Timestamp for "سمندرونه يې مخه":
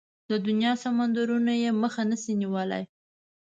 0.83-2.01